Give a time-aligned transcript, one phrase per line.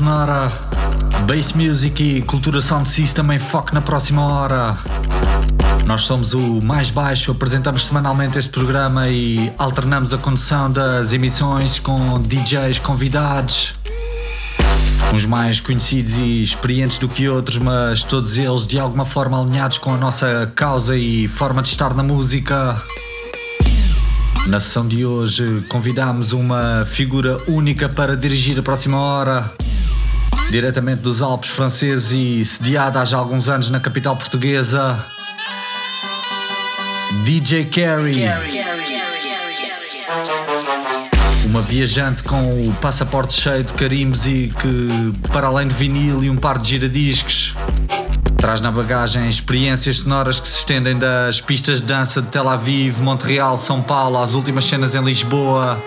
[0.00, 0.50] Sonora,
[1.26, 4.78] Bass Music e Cultura Sound System em foco na próxima hora.
[5.86, 11.78] Nós somos o mais baixo, apresentamos semanalmente este programa e alternamos a condução das emissões
[11.78, 13.74] com DJs convidados.
[15.12, 19.76] Uns mais conhecidos e experientes do que outros, mas todos eles de alguma forma alinhados
[19.76, 22.82] com a nossa causa e forma de estar na música.
[24.46, 29.52] Na sessão de hoje convidamos uma figura única para dirigir a próxima hora.
[30.50, 35.04] Diretamente dos Alpes franceses e sediada há já alguns anos na capital portuguesa.
[37.24, 38.24] DJ Carey.
[41.44, 46.30] Uma viajante com o passaporte cheio de carimbos e que, para além de vinil e
[46.30, 47.54] um par de giradiscos,
[48.40, 52.98] Traz na bagagem experiências sonoras que se estendem das pistas de dança de Tel Aviv,
[53.02, 55.78] Montreal, São Paulo, às últimas cenas em Lisboa.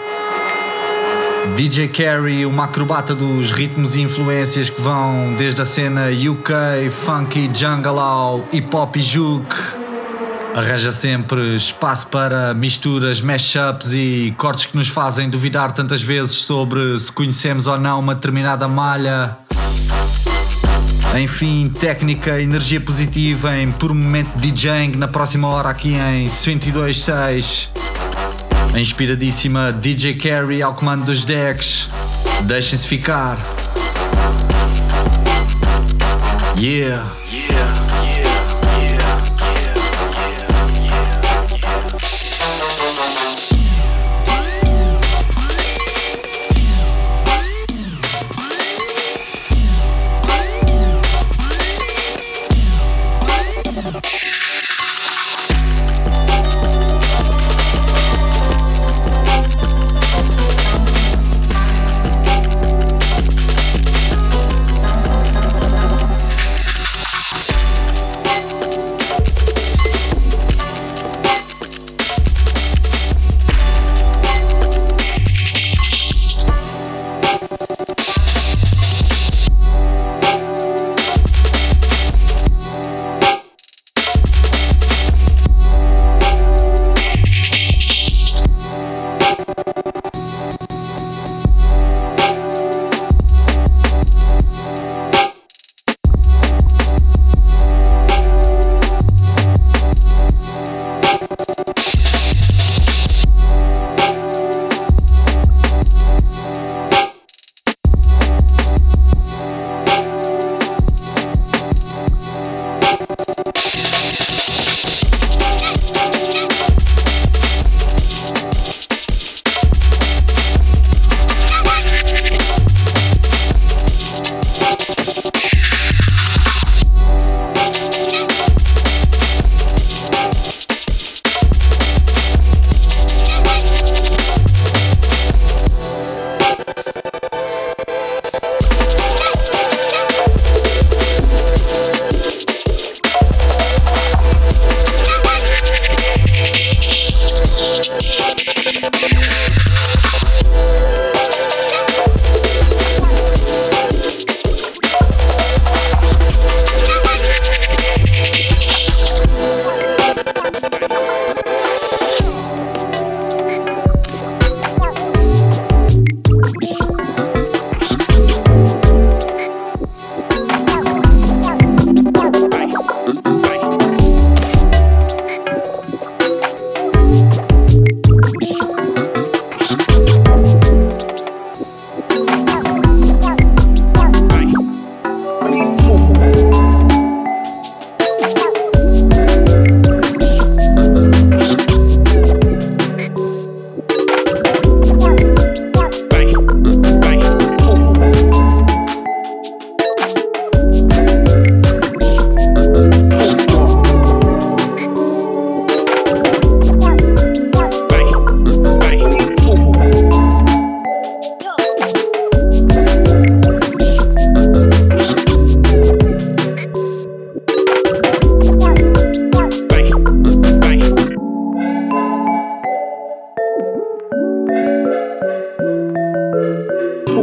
[1.55, 7.49] DJ Carey, uma acrobata dos ritmos e influências que vão desde a cena UK, funky,
[7.53, 9.55] jungle, hip hop e juke.
[10.55, 16.97] Arranja sempre espaço para misturas, mashups e cortes que nos fazem duvidar tantas vezes sobre
[16.97, 19.37] se conhecemos ou não uma determinada malha.
[21.15, 27.92] Enfim, técnica, energia positiva em por momento DJing na próxima hora aqui em 102.6.
[28.73, 31.87] A inspiradíssima DJ Carey ao comando dos decks.
[32.45, 33.37] Deixem-se ficar.
[36.57, 37.11] Yeah.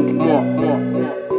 [0.03, 1.30] more, more, more.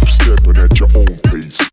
[0.00, 1.70] Keep stepping at your own pace.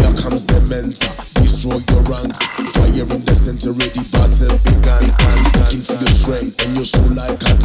[0.00, 1.12] Here comes the mentor.
[1.34, 2.40] Destroy your ranks.
[2.72, 5.12] Fire in the center, ready battle began.
[5.84, 7.59] for your strength and your show like a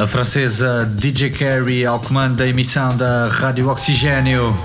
[0.00, 4.56] A francesa DJ Carey ao comando da emissão da Rádio Oxigênio.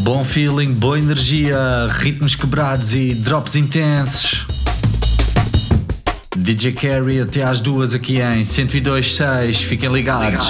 [0.00, 1.56] Bom feeling, boa energia,
[1.88, 4.44] ritmos quebrados e drops intensos.
[6.36, 9.54] DJ Carey até às duas aqui em 102.6.
[9.62, 10.48] Fiquem ligados.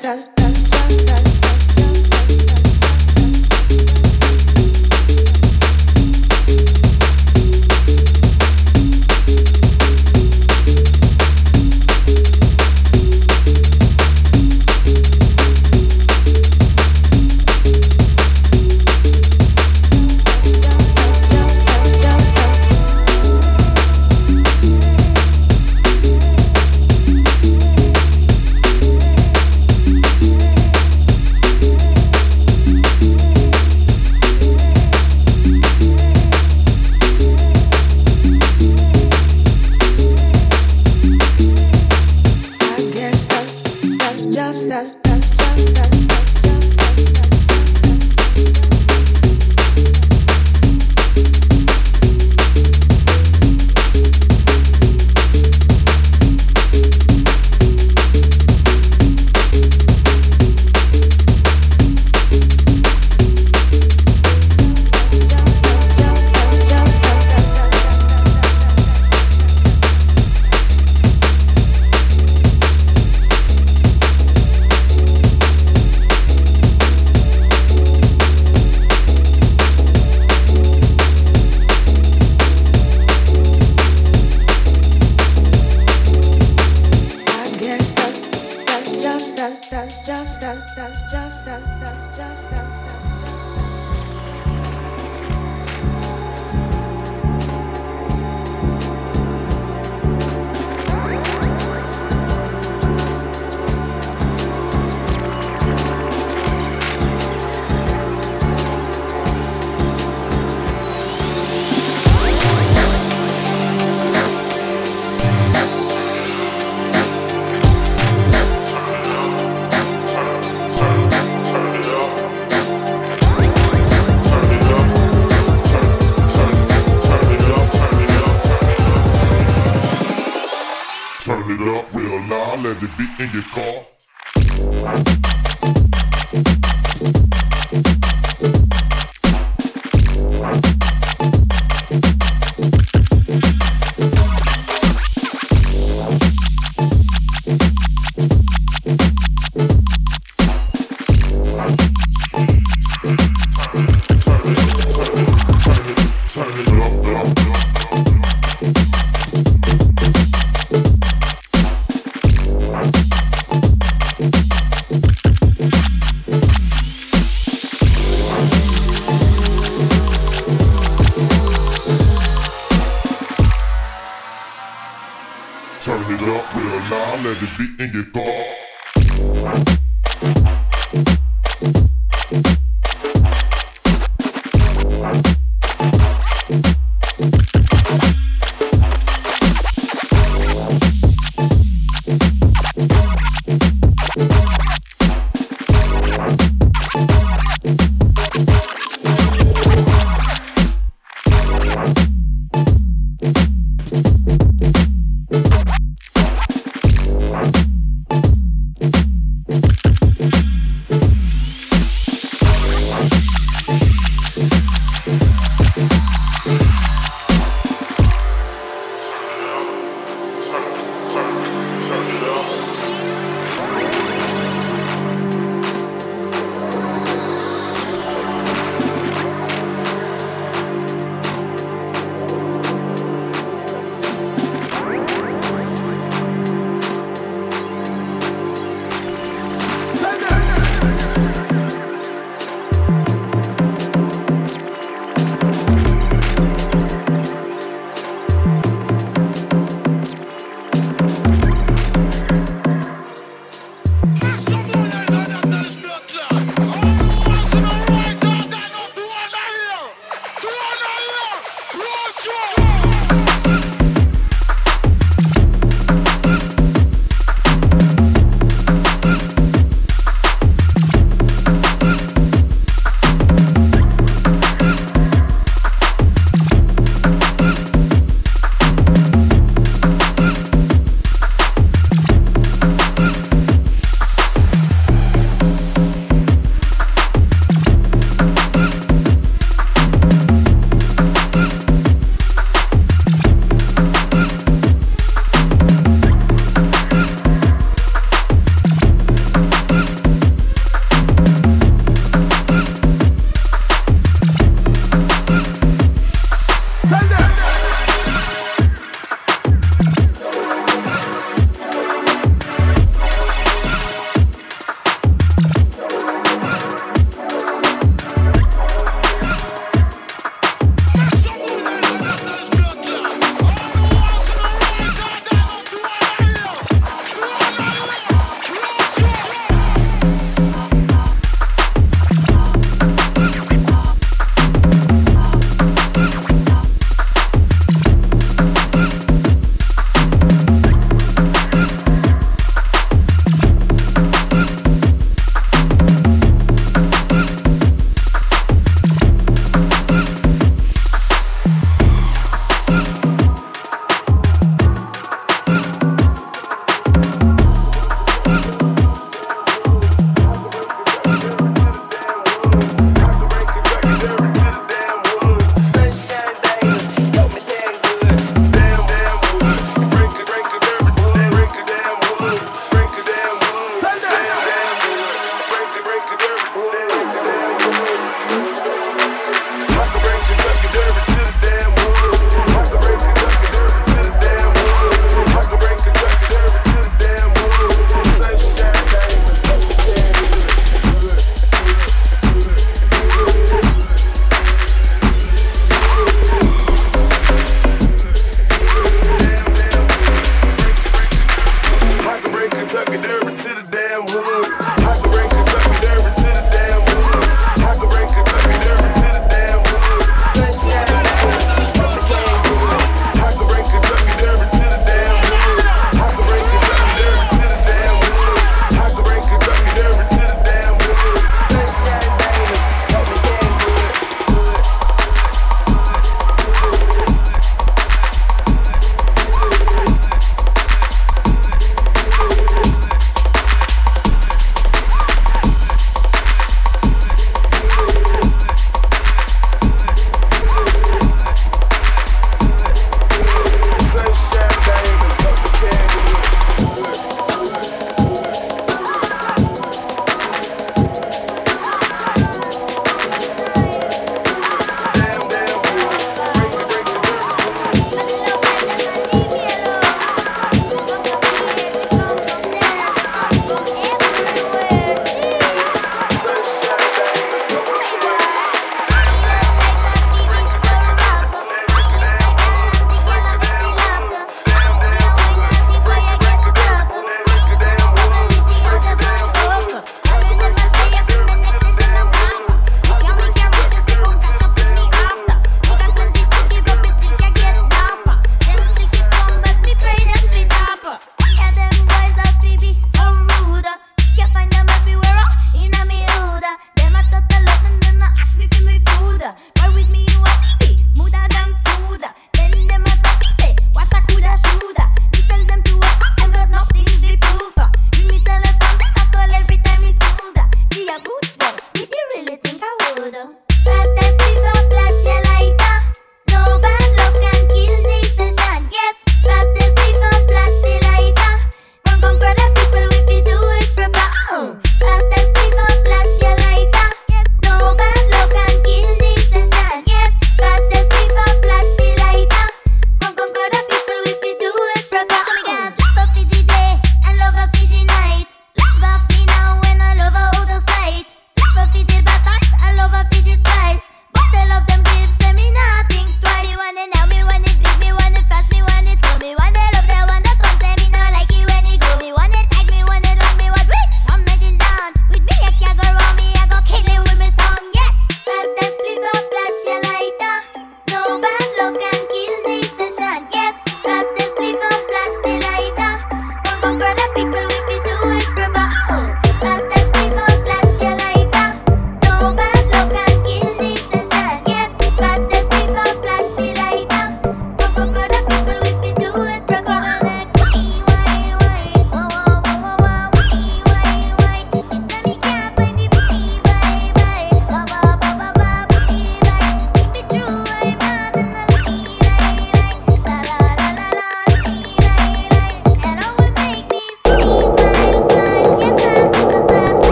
[0.00, 0.41] that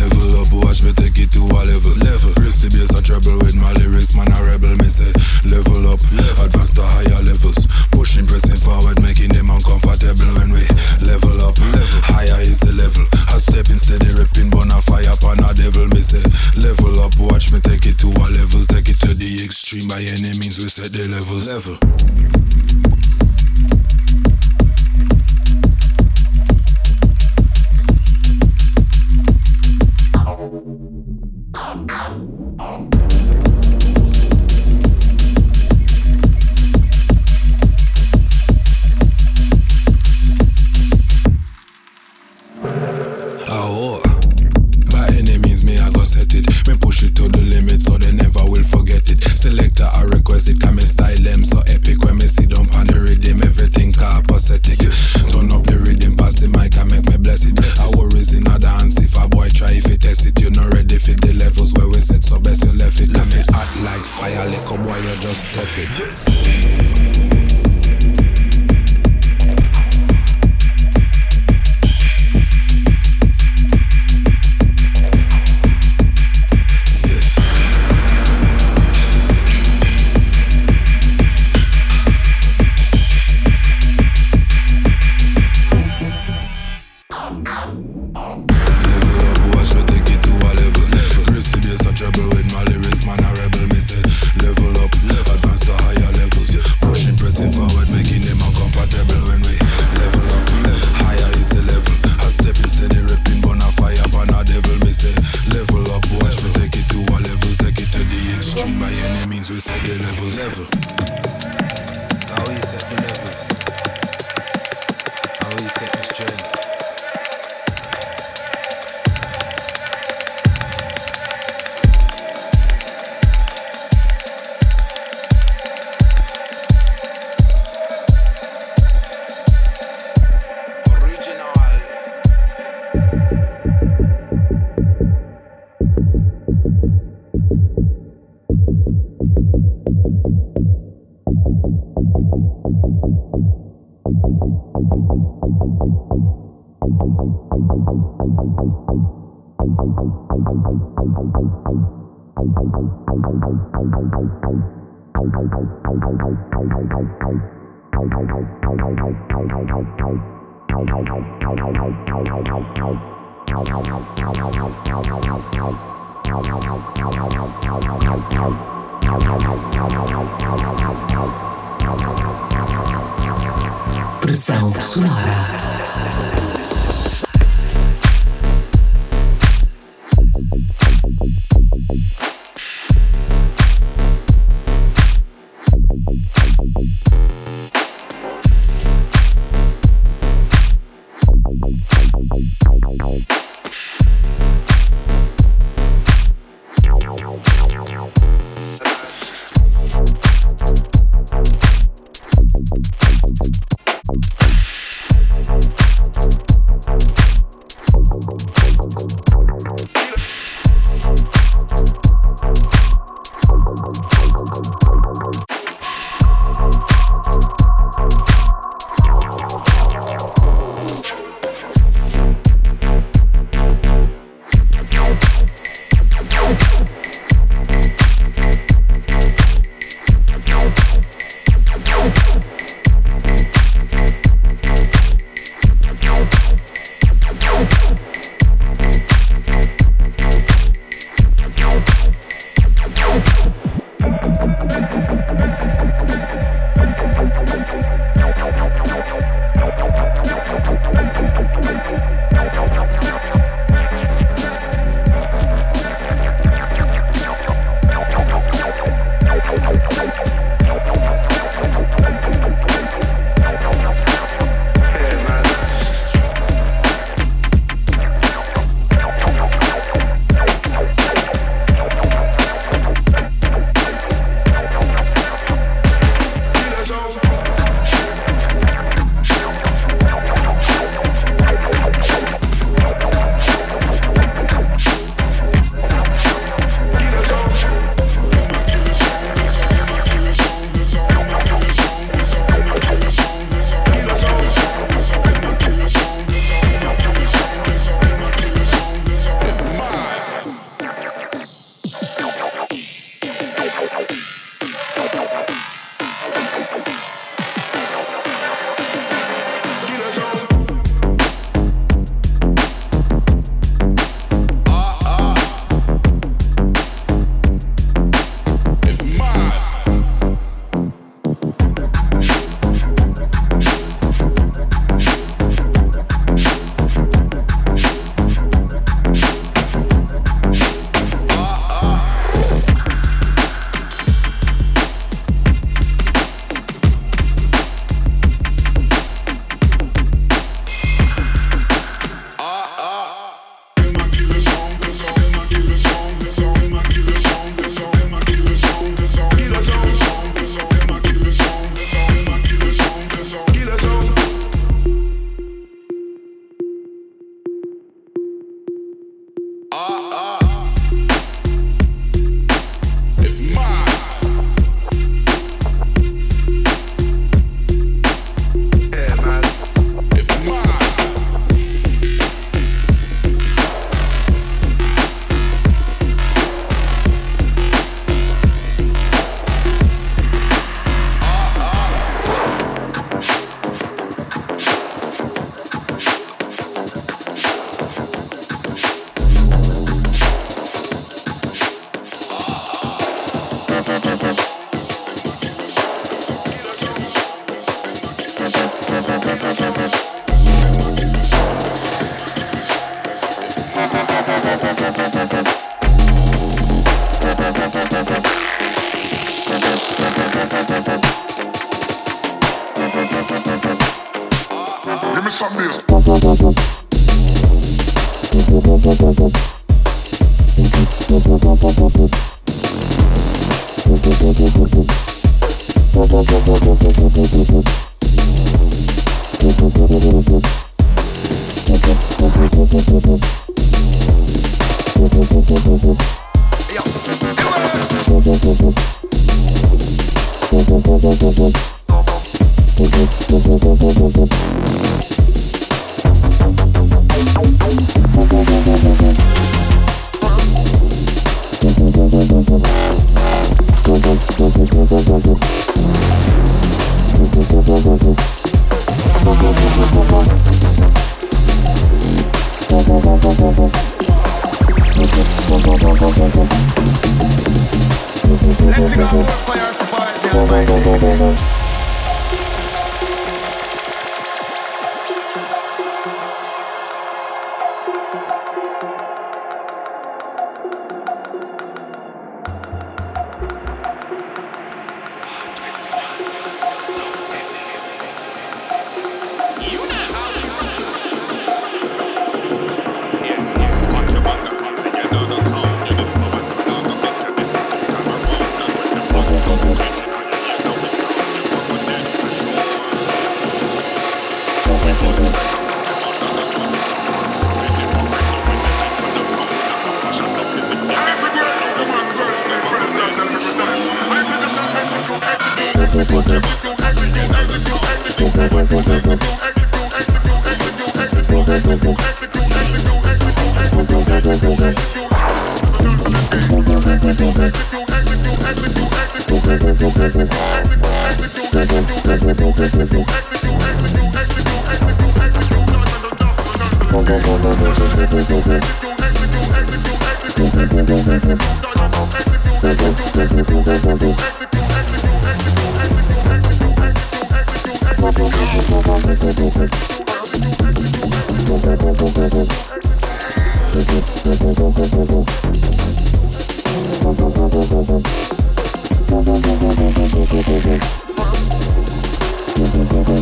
[0.00, 1.92] level up, watch me take it to a level.
[2.00, 2.32] Level.
[2.40, 4.32] Raise the bass and treble with my lyrics, man.
[4.32, 5.12] I rebel, me say.
[5.44, 6.48] Level up, level.
[6.48, 7.68] advance to higher levels.
[7.92, 10.64] Pushing, pressing forward, making them uncomfortable when we
[11.04, 11.56] level up.
[11.60, 12.00] Level.
[12.08, 13.04] Higher is the level.
[13.28, 16.24] I step instead, ripping, burn a fire upon a devil, me say.
[16.56, 18.64] Level up, watch me take it to a level.
[18.72, 20.56] Take it to the extreme by any means.
[20.56, 21.52] We set the levels.
[21.52, 22.89] Level.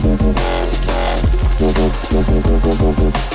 [0.00, 0.22] Thank
[3.12, 3.27] you.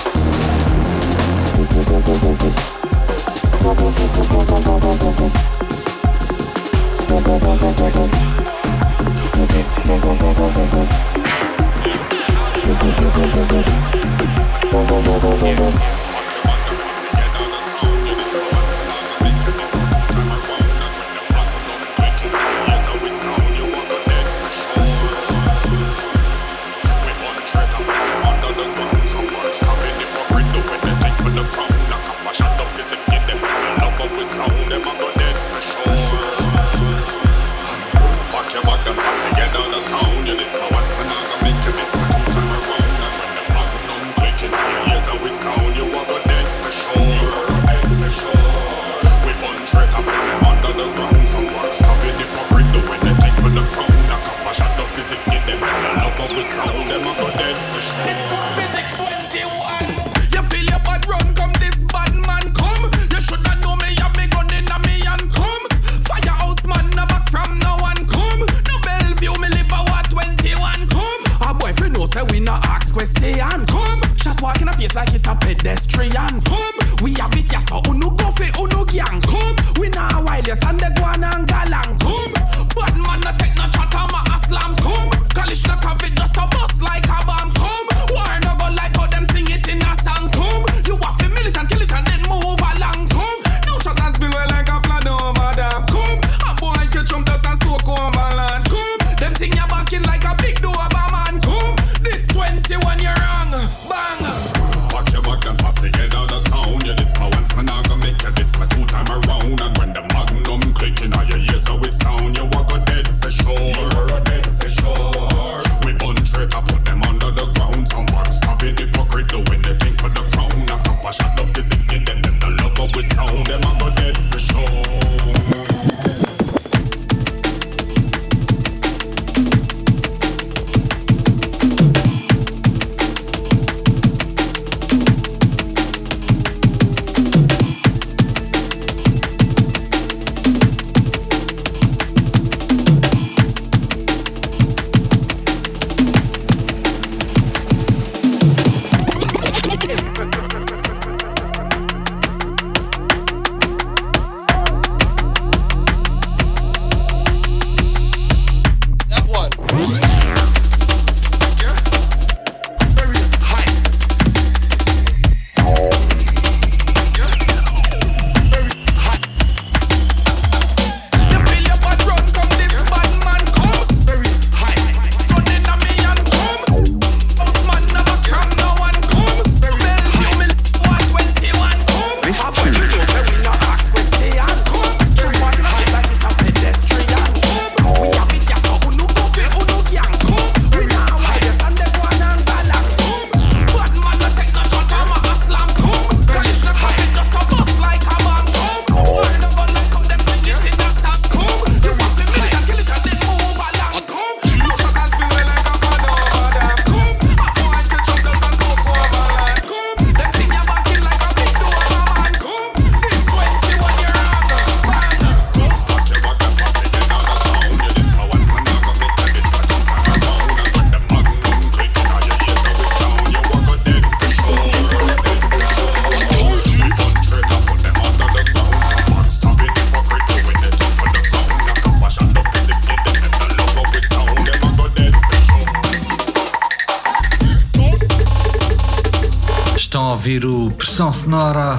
[240.23, 241.77] Ouvir o Pressão Sonora.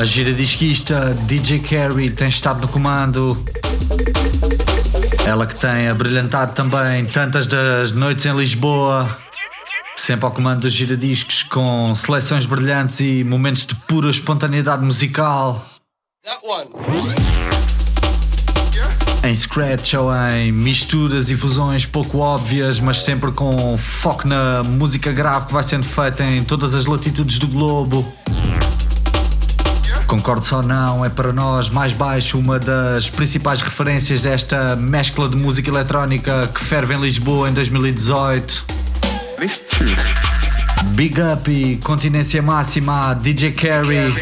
[0.00, 3.36] A gira disquista DJ Carey tem estado no comando.
[5.26, 9.14] Ela que tem abrilhantado também tantas das noites em Lisboa.
[9.94, 15.62] Sempre ao comando dos giradiscos com seleções brilhantes e momentos de pura espontaneidade musical.
[19.24, 25.10] Em scratch ou em misturas e fusões pouco óbvias, mas sempre com foco na música
[25.12, 28.06] grave que vai sendo feita em todas as latitudes do globo.
[30.06, 35.38] Concordo ou não, é para nós mais baixo uma das principais referências desta mescla de
[35.38, 38.66] música eletrónica que ferve em Lisboa em 2018.
[40.88, 44.12] Big Up e continência máxima DJ Carey.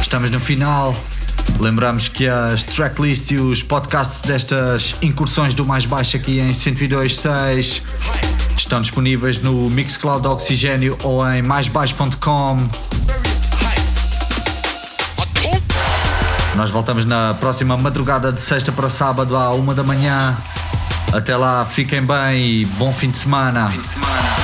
[0.00, 0.94] Estamos no final.
[1.60, 7.82] Lembramos que as tracklists e os podcasts destas incursões do mais baixo aqui em 102.6
[8.56, 12.56] estão disponíveis no Mixcloud Oxigênio ou em maisbaixo.com.
[16.56, 20.36] Nós voltamos na próxima madrugada de sexta para sábado à uma da manhã.
[21.12, 23.68] Até lá, fiquem bem e bom fim de semana.
[23.68, 24.43] Fim de semana.